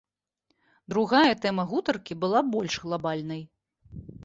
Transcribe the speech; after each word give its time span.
Другая 0.93 1.33
тэма 1.43 1.67
гутаркі 1.75 2.13
была 2.25 2.39
больш 2.57 2.81
глабальнай. 2.89 3.41